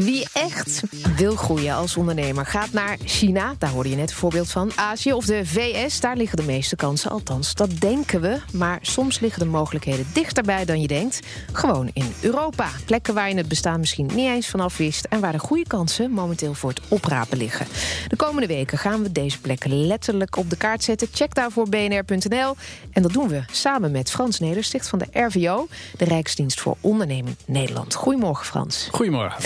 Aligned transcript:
Wie 0.00 0.26
echt 0.32 0.82
wil 1.16 1.36
groeien 1.36 1.74
als 1.74 1.96
ondernemer 1.96 2.46
gaat 2.46 2.72
naar 2.72 2.96
China, 3.04 3.54
daar 3.58 3.70
hoorde 3.70 3.90
je 3.90 3.96
net 3.96 4.10
een 4.10 4.16
voorbeeld 4.16 4.50
van. 4.50 4.72
Azië 4.74 5.12
of 5.12 5.24
de 5.24 5.46
VS, 5.46 6.00
daar 6.00 6.16
liggen 6.16 6.36
de 6.36 6.44
meeste 6.44 6.76
kansen, 6.76 7.10
althans 7.10 7.54
dat 7.54 7.80
denken 7.80 8.20
we. 8.20 8.38
Maar 8.52 8.78
soms 8.82 9.20
liggen 9.20 9.42
de 9.42 9.48
mogelijkheden 9.48 10.06
dichterbij 10.12 10.64
dan 10.64 10.80
je 10.80 10.86
denkt. 10.86 11.20
Gewoon 11.52 11.90
in 11.92 12.14
Europa, 12.20 12.68
plekken 12.84 13.14
waar 13.14 13.28
je 13.28 13.36
het 13.36 13.48
bestaan 13.48 13.80
misschien 13.80 14.06
niet 14.06 14.28
eens 14.28 14.48
vanaf 14.48 14.76
wist... 14.76 15.04
en 15.04 15.20
waar 15.20 15.32
de 15.32 15.38
goede 15.38 15.66
kansen 15.66 16.10
momenteel 16.10 16.54
voor 16.54 16.70
het 16.70 16.80
oprapen 16.88 17.38
liggen. 17.38 17.66
De 18.08 18.16
komende 18.16 18.46
weken 18.46 18.78
gaan 18.78 19.02
we 19.02 19.12
deze 19.12 19.40
plekken 19.40 19.86
letterlijk 19.86 20.36
op 20.36 20.50
de 20.50 20.56
kaart 20.56 20.84
zetten. 20.84 21.08
Check 21.12 21.34
daarvoor 21.34 21.68
bnr.nl. 21.68 22.56
En 22.92 23.02
dat 23.02 23.12
doen 23.12 23.28
we 23.28 23.44
samen 23.50 23.90
met 23.90 24.10
Frans 24.10 24.40
Nedersticht 24.40 24.88
van 24.88 24.98
de 24.98 25.06
RVO... 25.12 25.66
de 25.96 26.04
Rijksdienst 26.04 26.60
voor 26.60 26.76
Onderneming 26.80 27.36
Nederland. 27.46 27.94
Goedemorgen 27.94 28.46
Frans. 28.46 28.88
Goedemorgen. 28.90 29.42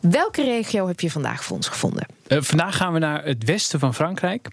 Welke 0.00 0.42
regio 0.42 0.86
heb 0.86 1.00
je 1.00 1.10
vandaag 1.10 1.44
voor 1.44 1.56
ons 1.56 1.68
gevonden? 1.68 2.06
Uh, 2.28 2.38
vandaag 2.40 2.76
gaan 2.76 2.92
we 2.92 2.98
naar 2.98 3.24
het 3.24 3.44
westen 3.44 3.78
van 3.78 3.94
Frankrijk. 3.94 4.48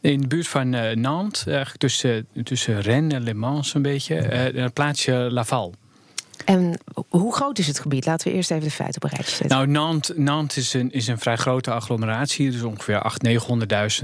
In 0.00 0.20
de 0.20 0.26
buurt 0.26 0.48
van 0.48 0.74
uh, 0.74 0.94
Nantes, 0.94 1.46
eigenlijk 1.46 1.78
tussen, 1.78 2.26
tussen 2.44 2.80
Rennes 2.80 3.14
en 3.14 3.22
Le 3.22 3.34
Mans 3.34 3.74
een 3.74 3.82
beetje. 3.82 4.16
Uh, 4.54 4.62
het 4.62 4.72
plaatsje 4.72 5.12
Laval. 5.12 5.74
En 6.44 6.78
hoe 7.08 7.34
groot 7.34 7.58
is 7.58 7.66
het 7.66 7.80
gebied? 7.80 8.06
Laten 8.06 8.28
we 8.28 8.34
eerst 8.34 8.50
even 8.50 8.64
de 8.64 8.70
feiten 8.70 9.02
op 9.02 9.10
een 9.10 9.16
rijtje 9.16 9.36
zetten. 9.36 9.56
Nou, 9.56 9.68
Nantes, 9.68 10.16
Nantes 10.16 10.56
is, 10.56 10.74
een, 10.74 10.92
is 10.92 11.06
een 11.06 11.18
vrij 11.18 11.36
grote 11.36 11.70
agglomeratie. 11.70 12.50
Dus 12.50 12.62
ongeveer 12.62 13.02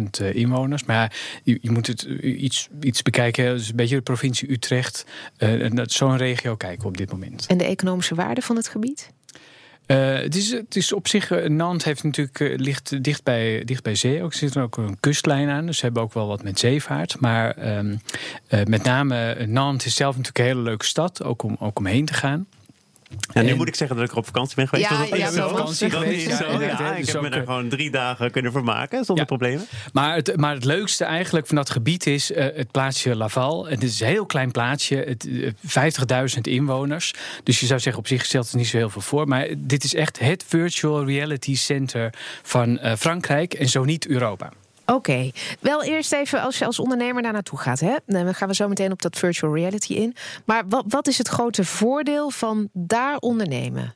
800.000, 0.03 0.23
900.000 0.23 0.35
inwoners. 0.35 0.85
Maar 0.85 0.97
ja, 0.97 1.11
je, 1.43 1.59
je, 1.61 1.71
moet 1.71 1.87
het 1.87 2.03
iets, 2.23 2.69
iets 2.81 3.03
bekijken. 3.03 3.47
Het 3.47 3.61
is 3.61 3.69
een 3.69 3.77
beetje 3.77 3.97
de 3.97 4.03
provincie 4.03 4.53
Utrecht. 4.53 5.05
Zo'n 5.83 6.17
regio 6.17 6.57
kijken 6.57 6.83
we 6.83 6.89
op 6.89 6.97
dit 6.97 7.11
moment. 7.11 7.47
En 7.47 7.59
de 7.59 7.65
economische 7.65 8.15
waarde 8.15 8.43
van 8.43 8.57
het 8.57 8.69
gebied? 8.69 9.13
Uh, 9.87 10.15
het, 10.15 10.37
is, 10.37 10.51
het 10.51 10.77
is 10.77 10.93
op 10.93 11.09
zich, 11.09 11.31
uh, 11.31 11.49
Nantes 11.49 11.85
heeft 11.85 12.03
natuurlijk, 12.03 12.41
uh, 12.41 12.59
ligt 12.59 13.05
dicht 13.05 13.23
bij, 13.23 13.65
dicht 13.65 13.83
bij 13.83 13.95
zee. 13.95 14.23
Ook, 14.23 14.33
er 14.33 14.39
zit 14.39 14.57
ook 14.57 14.77
een 14.77 15.01
kustlijn 15.01 15.49
aan, 15.49 15.67
dus 15.67 15.79
ze 15.79 15.85
hebben 15.85 16.03
ook 16.03 16.13
wel 16.13 16.27
wat 16.27 16.43
met 16.43 16.59
zeevaart. 16.59 17.21
Maar 17.21 17.79
um, 17.79 18.01
met 18.65 18.83
name 18.83 19.47
Nantes 19.47 19.87
is 19.87 19.95
zelf 19.95 20.17
natuurlijk 20.17 20.39
een 20.39 20.55
hele 20.55 20.69
leuke 20.69 20.85
stad, 20.85 21.23
ook 21.23 21.43
om, 21.43 21.57
ook 21.61 21.79
om 21.79 21.87
heen 21.87 22.05
te 22.05 22.15
gaan. 22.15 22.47
En 23.33 23.45
nu 23.45 23.55
moet 23.55 23.69
ik 23.69 23.75
zeggen 23.75 23.97
dat 23.97 24.05
ik 24.05 24.11
er 24.11 24.17
op 24.19 24.27
vakantie 24.27 24.57
ben 24.57 24.69
geweest. 24.69 24.91
Ja, 24.91 24.99
dat 24.99 25.19
ja, 25.19 25.31
zo. 25.31 25.49
vakantie 25.49 25.89
dat 25.89 26.01
geweest. 26.03 26.29
is 26.29 26.37
zo. 26.37 26.45
Ja, 26.45 26.51
Ja, 26.51 26.61
inderdaad. 26.61 26.99
ik 26.99 27.05
Dus 27.05 27.13
heb 27.13 27.23
me 27.23 27.29
er 27.29 27.39
eh, 27.41 27.47
gewoon 27.47 27.69
drie 27.69 27.91
dagen 27.91 28.31
kunnen 28.31 28.53
vermaken 28.53 29.05
zonder 29.05 29.25
problemen. 29.25 29.67
Maar 29.93 30.15
het, 30.15 30.37
maar 30.37 30.55
het 30.55 30.65
leukste 30.65 31.05
eigenlijk 31.05 31.47
van 31.47 31.57
dat 31.57 31.71
gebied 31.71 32.07
is 32.07 32.33
eh, 32.33 32.45
het 32.57 32.71
plaatsje 32.71 33.17
Laval. 33.17 33.67
Het 33.67 33.83
is 33.83 34.01
een 34.01 34.07
heel 34.07 34.27
klein 34.27 34.51
plaatsje, 34.51 34.97
het, 34.97 35.29
eh, 35.29 35.51
50.000 36.35 36.41
inwoners. 36.47 37.15
Dus 37.43 37.61
je 37.61 37.67
zou 37.67 37.81
zeggen 37.81 38.03
op 38.03 38.09
zich 38.09 38.25
stelt 38.25 38.47
het 38.47 38.55
niet 38.55 38.67
zo 38.67 38.77
heel 38.77 38.91
veel 38.91 39.01
voor. 39.03 39.29
Maar 39.29 39.49
dit 39.59 39.85
is 39.85 39.95
echt 39.95 40.19
het 40.19 40.45
virtual 40.49 41.05
reality 41.05 41.57
center 41.57 42.13
van 42.43 42.79
Frankrijk 42.99 43.55
en 43.55 43.69
zo 43.69 43.85
niet 43.85 44.07
Europa. 44.07 44.51
Oké, 44.87 45.31
wel 45.61 45.83
eerst 45.83 46.13
even 46.13 46.41
als 46.43 46.59
je 46.59 46.65
als 46.65 46.79
ondernemer 46.79 47.23
daar 47.23 47.33
naartoe 47.33 47.59
gaat. 47.59 47.81
Hè? 47.81 47.97
Dan 48.07 48.35
gaan 48.35 48.49
we 48.49 48.55
zo 48.55 48.69
meteen 48.69 48.93
op 48.93 49.03
dat 49.03 49.19
virtual 49.19 49.55
reality 49.55 49.93
in. 49.93 50.15
Maar 50.45 50.69
wat, 50.69 50.85
wat 50.89 51.07
is 51.07 51.19
het 51.19 51.29
grote 51.29 51.65
voordeel 51.65 52.31
van 52.31 52.69
daar 52.73 53.17
ondernemen? 53.17 53.95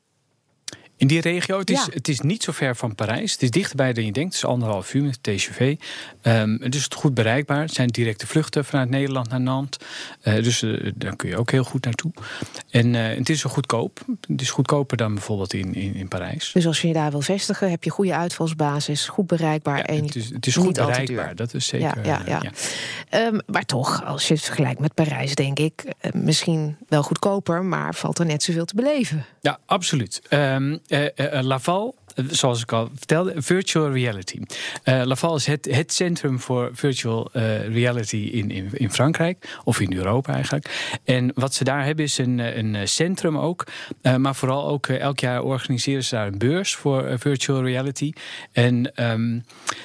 In 0.98 1.06
die 1.06 1.20
regio, 1.20 1.58
het 1.58 1.70
is, 1.70 1.84
Ja. 1.84 1.92
het 1.92 2.08
is 2.08 2.20
niet 2.20 2.42
zo 2.42 2.52
ver 2.52 2.76
van 2.76 2.94
Parijs. 2.94 3.32
Het 3.32 3.42
is 3.42 3.50
dichterbij 3.50 3.92
dan 3.92 4.04
je 4.04 4.12
denkt. 4.12 4.34
Het 4.34 4.42
is 4.42 4.48
anderhalf 4.48 4.94
uur 4.94 5.02
met 5.02 5.18
de 5.20 5.34
TGV. 5.34 5.76
Ehm, 6.22 6.56
het 6.60 6.74
is 6.74 6.88
goed 6.94 7.14
bereikbaar. 7.14 7.60
Het 7.60 7.72
zijn 7.72 7.88
directe 7.88 8.26
vluchten 8.26 8.64
vanuit 8.64 8.90
Nederland 8.90 9.28
naar 9.28 9.40
Nantes. 9.40 9.86
Eh, 10.20 10.42
dus 10.42 10.62
eh, 10.62 10.92
daar 10.94 11.16
kun 11.16 11.28
je 11.28 11.36
ook 11.36 11.50
heel 11.50 11.64
goed 11.64 11.84
naartoe. 11.84 12.12
En 12.70 12.94
eh, 12.94 13.16
het 13.16 13.28
is 13.28 13.40
zo 13.40 13.50
goedkoop. 13.50 14.00
Het 14.28 14.40
is 14.40 14.50
goedkoper 14.50 14.96
dan 14.96 15.14
bijvoorbeeld 15.14 15.52
in, 15.52 15.74
in, 15.74 15.94
in 15.94 16.08
Parijs. 16.08 16.50
Dus 16.52 16.66
als 16.66 16.80
je 16.80 16.88
je 16.88 16.94
daar 16.94 17.10
wil 17.10 17.20
vestigen, 17.20 17.70
heb 17.70 17.84
je 17.84 17.90
goede 17.90 18.14
uitvalsbasis, 18.14 19.08
goed 19.08 19.26
bereikbaar 19.26 19.76
Ja, 19.76 19.84
en 19.84 20.04
het 20.04 20.16
is, 20.16 20.30
het 20.30 20.46
is 20.46 20.56
goed 20.56 20.72
bereikbaar. 20.72 21.34
Dat 21.36 21.54
is 21.54 21.66
zeker. 21.66 22.06
Ja, 22.06 22.22
ja, 22.26 22.40
ja. 22.42 22.52
Ehm, 23.08 23.38
maar 23.46 23.64
toch, 23.64 24.04
als 24.04 24.28
je 24.28 24.34
het 24.34 24.42
vergelijkt 24.42 24.80
met 24.80 24.94
Parijs, 24.94 25.34
denk 25.34 25.58
ik, 25.58 25.84
misschien 26.12 26.76
wel 26.88 27.02
goedkoper, 27.02 27.64
maar 27.64 27.94
valt 27.94 28.18
er 28.18 28.26
net 28.26 28.42
zoveel 28.42 28.64
te 28.64 28.74
beleven. 28.74 29.24
Ja, 29.40 29.58
absoluut. 29.66 30.22
Eh, 30.28 30.56
Laval, 30.88 31.94
eh, 31.94 32.07
zoals 32.26 32.62
ik 32.62 32.72
al 32.72 32.90
vertelde, 32.94 33.32
virtual 33.36 33.92
reality. 33.92 34.40
Eh, 34.82 35.02
Laval 35.04 35.36
is 35.36 35.46
het, 35.46 35.68
het 35.70 35.92
centrum 35.92 36.40
voor 36.40 36.70
virtual 36.72 37.30
eh, 37.32 37.68
reality 37.68 38.16
in, 38.16 38.72
in, 38.72 38.92
Frankrijk, 38.92 39.58
of 39.64 39.80
in 39.80 39.94
Europa 39.94 40.32
eigenlijk. 40.32 40.98
En 41.04 41.30
wat 41.34 41.54
ze 41.54 41.64
daar 41.64 41.84
hebben 41.84 42.04
is 42.04 42.18
een, 42.18 42.38
een 42.58 42.74
eh, 42.74 42.86
centrum 42.86 43.38
ook. 43.38 43.66
Maar 44.18 44.34
vooral 44.34 44.68
ook 44.68 44.86
elk 44.86 45.20
jaar 45.20 45.42
organiseren 45.42 46.04
ze 46.04 46.14
daar 46.14 46.26
een 46.26 46.38
beurs 46.38 46.74
voor 46.74 47.18
virtual 47.18 47.62
reality. 47.62 48.12
En 48.52 48.94
ehm, 48.94 49.38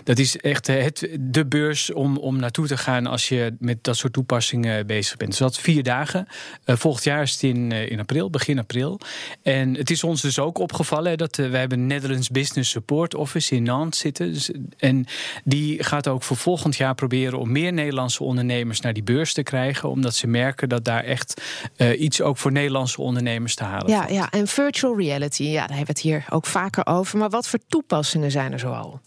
dat 0.03 0.19
is 0.19 0.37
echt 0.37 0.67
het, 0.67 1.07
de 1.19 1.45
beurs 1.45 1.91
om, 1.91 2.17
om 2.17 2.39
naartoe 2.39 2.67
te 2.67 2.77
gaan 2.77 3.07
als 3.07 3.29
je 3.29 3.55
met 3.59 3.83
dat 3.83 3.97
soort 3.97 4.13
toepassingen 4.13 4.87
bezig 4.87 5.17
bent. 5.17 5.29
Dus 5.29 5.39
dat 5.39 5.51
is 5.51 5.57
vier 5.59 5.83
dagen. 5.83 6.27
Volgend 6.65 7.03
jaar 7.03 7.21
is 7.21 7.43
in, 7.43 7.71
in 7.71 7.99
april, 7.99 8.29
begin 8.29 8.59
april. 8.59 8.99
En 9.41 9.75
het 9.75 9.89
is 9.89 10.03
ons 10.03 10.21
dus 10.21 10.39
ook 10.39 10.57
opgevallen 10.57 11.17
dat 11.17 11.35
wij 11.35 11.59
hebben 11.59 11.79
een 11.79 12.22
Business 12.29 12.69
Support 12.69 13.15
Office 13.15 13.55
in 13.55 13.63
Nantes 13.63 13.99
zitten. 13.99 14.33
Dus, 14.33 14.51
en 14.77 15.05
die 15.43 15.83
gaat 15.83 16.07
ook 16.07 16.23
voor 16.23 16.37
volgend 16.37 16.75
jaar 16.75 16.95
proberen 16.95 17.39
om 17.39 17.51
meer 17.51 17.73
Nederlandse 17.73 18.23
ondernemers 18.23 18.81
naar 18.81 18.93
die 18.93 19.03
beurs 19.03 19.33
te 19.33 19.43
krijgen. 19.43 19.89
Omdat 19.89 20.15
ze 20.15 20.27
merken 20.27 20.69
dat 20.69 20.85
daar 20.85 21.03
echt 21.03 21.41
eh, 21.75 22.01
iets 22.01 22.21
ook 22.21 22.37
voor 22.37 22.51
Nederlandse 22.51 23.01
ondernemers 23.01 23.55
te 23.55 23.63
halen 23.63 23.89
Ja, 23.89 23.97
valt. 23.97 24.11
ja, 24.11 24.31
en 24.31 24.47
virtual 24.47 24.97
reality, 24.97 25.43
ja, 25.43 25.67
daar 25.67 25.77
hebben 25.77 25.85
we 25.85 25.91
het 25.91 26.01
hier 26.01 26.25
ook 26.29 26.45
vaker 26.45 26.85
over. 26.85 27.17
Maar 27.17 27.29
wat 27.29 27.47
voor 27.47 27.59
toepassingen 27.67 28.31
zijn 28.31 28.51
er 28.51 28.59
zoal? 28.59 29.01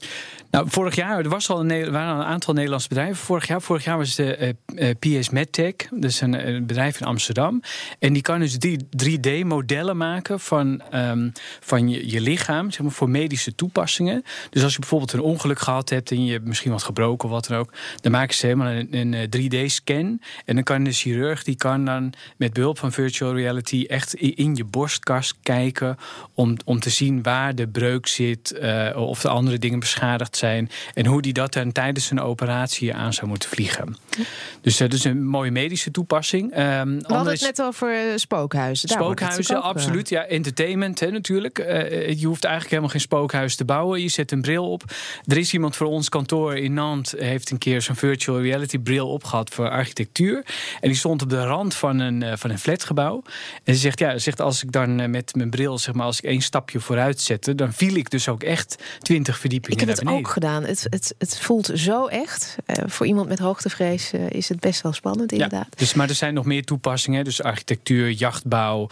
Nou, 0.50 0.66
vorig 0.70 0.94
jaar 0.94 1.18
er 1.18 1.28
was 1.28 1.50
al 1.50 1.60
een, 1.60 1.90
waren 1.90 2.14
al 2.14 2.20
een 2.20 2.26
aantal 2.26 2.54
Nederlandse 2.54 2.88
bedrijven. 2.88 3.16
Vorig 3.16 3.46
jaar, 3.46 3.62
vorig 3.62 3.84
jaar 3.84 3.96
was 3.96 4.14
de 4.14 4.36
eh, 4.36 4.90
eh, 4.90 4.96
PS 4.98 5.30
MedTech, 5.30 5.74
dat 5.90 6.10
is 6.10 6.20
een, 6.20 6.34
eh, 6.34 6.62
bedrijf 6.62 7.00
in 7.00 7.06
Amsterdam. 7.06 7.62
En 7.98 8.12
die 8.12 8.22
kan 8.22 8.40
dus 8.40 8.56
3D-modellen 8.90 9.96
maken 9.96 10.40
van, 10.40 10.82
ehm, 10.90 11.30
van 11.60 11.88
je, 11.88 12.10
je 12.10 12.20
lichaam, 12.20 12.70
zeg 12.70 12.80
maar, 12.82 12.92
voor 12.92 13.05
medische 13.08 13.54
toepassingen. 13.54 14.24
Dus 14.50 14.62
als 14.62 14.72
je 14.72 14.78
bijvoorbeeld 14.78 15.12
een 15.12 15.20
ongeluk 15.20 15.58
gehad 15.58 15.90
hebt 15.90 16.10
en 16.10 16.24
je 16.24 16.32
hebt 16.32 16.46
misschien 16.46 16.70
wat 16.70 16.82
gebroken 16.82 17.28
of 17.28 17.34
wat 17.34 17.46
dan 17.46 17.58
ook, 17.58 17.72
dan 18.00 18.12
maken 18.12 18.34
ze 18.34 18.46
helemaal 18.46 18.72
een, 18.72 18.88
een 18.90 19.14
eh, 19.14 19.66
3D-scan. 19.66 20.20
En 20.44 20.54
dan 20.54 20.62
kan 20.62 20.84
de 20.84 20.92
chirurg 20.92 21.42
die 21.42 21.56
kan 21.56 21.84
dan 21.84 22.12
met 22.36 22.52
behulp 22.52 22.78
van 22.78 22.92
virtual 22.92 23.34
reality 23.34 23.84
echt 23.88 24.14
in 24.14 24.54
je 24.54 24.64
borstkas 24.64 25.34
kijken 25.42 25.96
om, 26.34 26.56
om 26.64 26.80
te 26.80 26.90
zien 26.90 27.22
waar 27.22 27.54
de 27.54 27.68
breuk 27.68 28.06
zit, 28.06 28.50
eh, 28.50 28.96
of 28.96 29.20
de 29.20 29.28
andere 29.28 29.58
dingen 29.58 29.78
beschadigd 29.78 30.36
zijn 30.36 30.70
en 30.94 31.06
hoe 31.06 31.22
die 31.22 31.32
dat 31.32 31.52
dan 31.52 31.72
tijdens 31.72 32.10
een 32.10 32.20
operatie 32.20 32.94
aan 32.94 33.12
zou 33.12 33.26
moeten 33.28 33.48
vliegen. 33.48 33.96
Dus 34.60 34.76
dat 34.76 34.92
is 34.92 35.04
een 35.04 35.26
mooie 35.26 35.50
medische 35.50 35.90
toepassing. 35.90 36.52
Ehm, 36.52 36.58
We 36.58 36.92
hadden 36.92 37.06
andere 37.06 37.30
het 37.30 37.40
net 37.40 37.62
over 37.62 37.94
eh, 37.94 38.16
spookhuizen. 38.16 38.88
Daar 38.88 38.98
Spookhuizen, 38.98 39.62
absoluut. 39.62 40.08
Ja, 40.08 40.24
entertainment 40.24 41.00
hè, 41.00 41.10
natuurlijk. 41.10 41.58
Je 42.16 42.26
hoeft 42.26 42.44
eigenlijk 42.44 42.74
helemaal 42.74 42.85
geen 42.90 43.00
spookhuis 43.00 43.56
te 43.56 43.64
bouwen. 43.64 44.02
Je 44.02 44.08
zet 44.08 44.32
een 44.32 44.40
bril 44.40 44.70
op. 44.70 44.82
Er 45.24 45.36
is 45.36 45.52
iemand 45.52 45.76
voor 45.76 45.86
ons 45.86 46.08
kantoor 46.08 46.56
in 46.56 46.74
Nantes... 46.74 47.20
heeft 47.20 47.50
een 47.50 47.58
keer 47.58 47.82
zo'n 47.82 47.96
virtual 47.96 48.40
reality 48.40 48.78
bril 48.78 49.08
opgehad 49.08 49.50
voor 49.50 49.70
architectuur. 49.70 50.44
En 50.80 50.88
die 50.88 50.96
stond 50.96 51.22
op 51.22 51.30
de 51.30 51.44
rand 51.44 51.74
van 51.74 51.98
een, 51.98 52.22
eh, 52.22 52.36
van 52.36 52.50
een 52.50 52.58
flatgebouw. 52.58 53.22
En 53.64 53.74
ze 53.74 53.80
zegt, 53.80 53.98
ja, 53.98 54.12
ze 54.12 54.18
zegt, 54.18 54.40
als 54.40 54.62
ik 54.62 54.72
dan 54.72 55.00
eh, 55.00 55.08
met 55.08 55.34
mijn 55.34 55.50
bril... 55.50 55.78
zeg 55.78 55.94
maar, 55.94 56.06
als 56.06 56.18
ik 56.18 56.24
één 56.24 56.40
stapje 56.40 56.80
vooruit 56.80 57.20
zette... 57.20 57.54
dan 57.54 57.72
viel 57.72 57.94
ik 57.94 58.10
dus 58.10 58.28
ook 58.28 58.42
echt 58.42 58.82
twintig 58.98 59.38
verdiepingen 59.38 59.80
Ik 59.80 59.86
heb 59.86 59.98
het 59.98 60.08
ook 60.08 60.28
gedaan. 60.28 60.64
Het, 60.64 60.86
het, 60.90 61.14
het 61.18 61.38
voelt 61.38 61.70
zo 61.74 62.06
echt. 62.06 62.56
Eh, 62.66 62.84
voor 62.86 63.06
iemand 63.06 63.28
met 63.28 63.38
hoogtevrees 63.38 64.12
is 64.28 64.48
het 64.48 64.60
best 64.60 64.82
wel 64.82 64.92
spannend, 64.92 65.32
inderdaad. 65.32 65.66
Ja, 65.70 65.76
dus, 65.76 65.94
maar 65.94 66.08
er 66.08 66.14
zijn 66.14 66.34
nog 66.34 66.44
meer 66.44 66.64
toepassingen. 66.64 67.24
Dus 67.24 67.42
architectuur, 67.42 68.10
jachtbouw. 68.10 68.88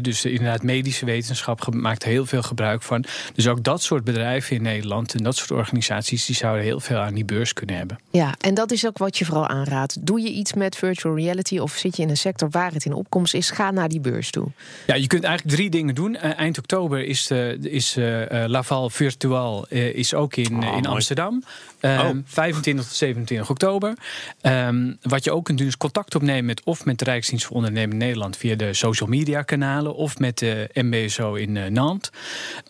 dus 0.00 0.24
inderdaad, 0.24 0.62
medische 0.62 1.04
wetenschap 1.04 1.74
maakt 1.74 2.04
heel 2.04 2.26
veel 2.26 2.42
gebruik 2.50 2.82
van. 2.82 3.04
Dus 3.34 3.48
ook 3.48 3.64
dat 3.64 3.82
soort 3.82 4.04
bedrijven 4.04 4.56
in 4.56 4.62
Nederland 4.62 5.14
en 5.14 5.22
dat 5.22 5.36
soort 5.36 5.50
organisaties, 5.50 6.26
die 6.26 6.36
zouden 6.36 6.64
heel 6.64 6.80
veel 6.80 6.98
aan 6.98 7.14
die 7.14 7.24
beurs 7.24 7.52
kunnen 7.52 7.76
hebben. 7.76 7.98
Ja, 8.10 8.34
en 8.40 8.54
dat 8.54 8.70
is 8.70 8.86
ook 8.86 8.98
wat 8.98 9.18
je 9.18 9.24
vooral 9.24 9.46
aanraadt. 9.48 10.06
Doe 10.06 10.20
je 10.20 10.30
iets 10.30 10.52
met 10.52 10.76
virtual 10.76 11.16
reality 11.16 11.58
of 11.58 11.72
zit 11.72 11.96
je 11.96 12.02
in 12.02 12.10
een 12.10 12.16
sector 12.16 12.50
waar 12.50 12.72
het 12.72 12.84
in 12.84 12.92
opkomst 12.92 13.34
is, 13.34 13.50
ga 13.50 13.70
naar 13.70 13.88
die 13.88 14.00
beurs 14.00 14.30
toe. 14.30 14.48
Ja, 14.86 14.94
je 14.94 15.06
kunt 15.06 15.24
eigenlijk 15.24 15.56
drie 15.56 15.70
dingen 15.70 15.94
doen. 15.94 16.16
Eh, 16.16 16.38
eind 16.38 16.58
oktober 16.58 17.04
is, 17.04 17.26
de, 17.26 17.58
is 17.60 17.96
eh, 17.96 18.44
Laval 18.46 18.90
Virtual 18.90 19.66
eh, 19.68 19.94
is 19.94 20.14
ook 20.14 20.36
in, 20.36 20.64
Oh, 20.64 20.76
in. 20.76 20.86
Amsterdam. 20.86 21.42
Ehm, 21.80 22.06
Oh. 22.06 22.16
25 22.24 22.84
tot 22.86 22.94
27 22.96 23.50
oktober. 23.50 23.94
Ehm, 24.40 24.92
wat 25.02 25.24
je 25.24 25.32
ook 25.32 25.44
kunt 25.44 25.58
doen 25.58 25.66
is 25.66 25.76
contact 25.76 26.14
opnemen 26.14 26.44
met 26.44 26.62
of 26.64 26.84
met 26.84 26.98
de 26.98 27.04
Rijksdienst 27.04 27.46
voor 27.46 27.56
Ondernemen 27.56 27.96
Nederland 27.96 28.36
via 28.36 28.54
de 28.54 28.74
social 28.74 29.08
media 29.08 29.42
kanalen 29.42 29.94
of 29.94 30.18
met 30.18 30.38
de 30.38 30.68
MBSO 30.72 31.34
in 31.34 31.56
eh, 31.56 31.70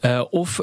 Nantes. 0.01 0.29
of, 0.31 0.61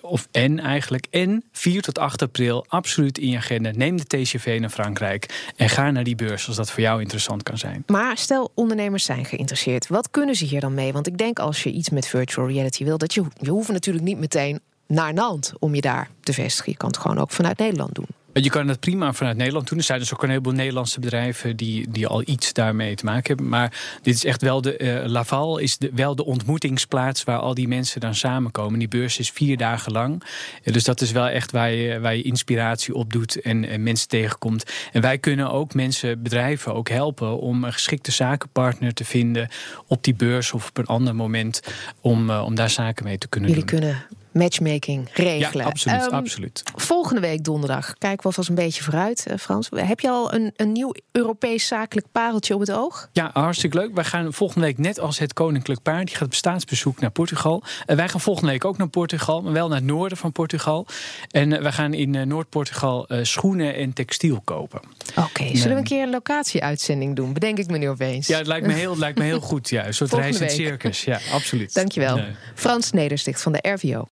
of 0.00 0.28
en 0.30 0.58
eigenlijk. 0.58 1.06
En 1.10 1.44
4 1.52 1.82
tot 1.82 1.98
8 1.98 2.22
april 2.22 2.64
absoluut 2.68 3.18
in 3.18 3.28
je 3.28 3.36
agenda. 3.36 3.70
Neem 3.74 3.96
de 3.96 4.04
TCV 4.06 4.58
naar 4.60 4.70
Frankrijk 4.70 5.52
en 5.56 5.68
ga 5.68 5.90
naar 5.90 6.04
die 6.04 6.14
beurs 6.14 6.46
als 6.46 6.56
dat 6.56 6.70
voor 6.70 6.82
jou 6.82 7.00
interessant 7.00 7.42
kan 7.42 7.58
zijn. 7.58 7.82
Maar 7.86 8.18
stel, 8.18 8.50
ondernemers 8.54 9.04
zijn 9.04 9.24
geïnteresseerd. 9.24 9.88
Wat 9.88 10.10
kunnen 10.10 10.34
ze 10.34 10.44
hier 10.44 10.60
dan 10.60 10.74
mee? 10.74 10.92
Want 10.92 11.06
ik 11.06 11.18
denk 11.18 11.38
als 11.38 11.62
je 11.62 11.70
iets 11.70 11.90
met 11.90 12.06
virtual 12.06 12.48
reality 12.48 12.84
wil, 12.84 12.98
dat 12.98 13.14
je, 13.14 13.24
je 13.40 13.50
hoeft 13.50 13.68
natuurlijk 13.68 14.04
niet 14.04 14.18
meteen 14.18 14.60
naar 14.86 15.14
Nant 15.14 15.52
om 15.58 15.74
je 15.74 15.80
daar 15.80 16.10
te 16.20 16.32
vestigen. 16.32 16.72
Je 16.72 16.78
kan 16.78 16.88
het 16.88 16.98
gewoon 16.98 17.18
ook 17.18 17.30
vanuit 17.30 17.58
Nederland 17.58 17.94
doen. 17.94 18.06
Je 18.32 18.50
kan 18.50 18.68
het 18.68 18.80
prima 18.80 19.12
vanuit 19.12 19.36
Nederland 19.36 19.68
doen. 19.68 19.78
Er 19.78 19.84
zijn 19.84 19.98
dus 19.98 20.12
ook 20.12 20.22
een 20.22 20.28
heleboel 20.28 20.52
Nederlandse 20.52 21.00
bedrijven 21.00 21.56
die, 21.56 21.90
die 21.90 22.06
al 22.06 22.22
iets 22.26 22.52
daarmee 22.52 22.94
te 22.94 23.04
maken 23.04 23.26
hebben. 23.26 23.48
Maar 23.48 23.98
dit 24.02 24.14
is 24.14 24.24
echt 24.24 24.42
wel 24.42 24.60
de. 24.60 24.78
Uh, 24.78 25.10
Laval 25.10 25.58
is 25.58 25.78
de, 25.78 25.90
wel 25.94 26.14
de 26.14 26.24
ontmoetingsplaats 26.24 27.24
waar 27.24 27.38
al 27.38 27.54
die 27.54 27.68
mensen 27.68 28.00
dan 28.00 28.14
samenkomen. 28.14 28.78
Die 28.78 28.88
beurs 28.88 29.18
is 29.18 29.30
vier 29.30 29.56
dagen 29.56 29.92
lang. 29.92 30.22
dus 30.64 30.84
dat 30.84 31.00
is 31.00 31.10
wel 31.10 31.28
echt 31.28 31.50
waar 31.50 31.70
je, 31.70 32.00
waar 32.00 32.16
je 32.16 32.22
inspiratie 32.22 32.94
op 32.94 33.12
doet 33.12 33.40
en, 33.40 33.68
en, 33.68 33.82
mensen 33.82 34.08
tegenkomt. 34.08 34.72
En 34.92 35.00
wij 35.00 35.18
kunnen 35.18 35.50
ook 35.50 35.74
mensen, 35.74 36.22
bedrijven 36.22 36.74
ook 36.74 36.88
helpen 36.88 37.38
om 37.38 37.64
een 37.64 37.72
geschikte 37.72 38.12
zakenpartner 38.12 38.94
te 38.94 39.04
vinden 39.04 39.48
op 39.86 40.04
die 40.04 40.14
beurs 40.14 40.52
of 40.52 40.68
op 40.68 40.78
een 40.78 40.86
ander 40.86 41.14
moment 41.14 41.60
om, 42.00 42.30
uh, 42.30 42.42
om 42.44 42.54
daar 42.54 42.70
zaken 42.70 43.04
mee 43.04 43.18
te 43.18 43.28
kunnen 43.28 43.50
Jullie 43.50 43.66
doen. 43.66 43.78
Jullie 43.78 43.94
kunnen 43.96 44.20
matchmaking 44.32 45.08
regelen. 45.12 45.64
Ja, 45.64 45.70
absoluut, 45.70 46.02
um, 46.02 46.10
absoluut. 46.10 46.62
Volgende 46.74 47.20
week 47.20 47.44
donderdag, 47.44 47.94
kijken 47.98 48.18
we 48.18 48.24
alvast 48.24 48.48
een 48.48 48.54
beetje 48.54 48.82
vooruit, 48.82 49.26
uh, 49.30 49.36
Frans. 49.36 49.68
Heb 49.74 50.00
je 50.00 50.08
al 50.08 50.34
een, 50.34 50.52
een 50.56 50.72
nieuw 50.72 50.94
Europees 51.12 51.66
zakelijk 51.66 52.06
pareltje 52.12 52.54
op 52.54 52.60
het 52.60 52.72
oog? 52.72 53.08
Ja, 53.12 53.30
hartstikke 53.32 53.78
leuk. 53.78 53.94
Wij 53.94 54.04
gaan 54.04 54.32
volgende 54.32 54.66
week 54.66 54.78
net 54.78 55.00
als 55.00 55.18
het 55.18 55.32
Koninklijk 55.32 55.82
Paar, 55.82 56.04
die 56.04 56.14
gaat 56.14 56.26
op 56.26 56.34
staatsbezoek 56.34 57.00
naar 57.00 57.10
Portugal. 57.10 57.62
En 57.86 57.96
wij 57.96 58.08
gaan 58.08 58.20
volgende 58.20 58.50
week 58.50 58.64
ook 58.64 58.78
naar 58.78 58.88
Portugal, 58.88 59.42
maar 59.42 59.52
wel 59.52 59.68
naar 59.68 59.76
het 59.76 59.86
noorden 59.86 60.18
van 60.18 60.32
Portugal. 60.32 60.86
En 61.30 61.50
uh, 61.50 61.60
wij 61.60 61.72
gaan 61.72 61.94
in 61.94 62.28
Noord-Portugal 62.28 63.06
schoenen 63.22 63.74
en 63.74 63.92
textiel 63.92 64.40
kopen. 64.44 64.80
Oké, 65.10 65.20
okay, 65.20 65.56
zullen 65.56 65.72
we 65.72 65.80
een 65.80 65.88
keer 65.88 66.02
een 66.02 66.10
locatie-uitzending 66.10 67.16
doen? 67.16 67.32
Bedenk 67.32 67.58
ik 67.58 67.70
me 67.70 67.78
nu 67.78 67.88
opeens. 67.88 68.26
Ja, 68.26 68.38
het 68.38 68.46
lijkt 68.46 68.66
me 68.66 68.72
heel, 68.72 68.90
het 68.90 68.98
lijkt 68.98 69.18
me 69.18 69.24
heel 69.24 69.40
goed. 69.50 69.68
Ja, 69.68 69.86
een 69.86 69.94
soort 69.94 70.12
reis 70.12 70.40
in 70.40 70.50
circus. 70.50 71.04
Ja, 71.04 71.18
absoluut. 71.32 71.74
Dankjewel. 71.74 72.20
Frans 72.54 72.90
Nedersticht 72.90 73.42
van 73.42 73.52
de 73.52 73.68
RVO. 73.72 74.08